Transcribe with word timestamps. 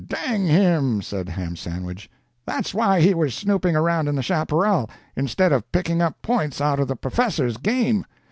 "Dang 0.07 0.47
him!" 0.47 1.03
said 1.03 1.29
Ham 1.29 1.55
Sandwich, 1.55 2.09
"that's 2.43 2.73
why 2.73 3.01
he 3.01 3.13
was 3.13 3.35
snooping 3.35 3.75
around 3.75 4.07
in 4.07 4.15
the 4.15 4.23
chaparral, 4.23 4.89
instead 5.15 5.51
of 5.51 5.71
picking 5.71 6.01
up 6.01 6.19
points 6.23 6.59
out 6.59 6.79
of 6.79 6.87
the 6.87 6.95
P'fessor's 6.95 7.57
game. 7.57 8.07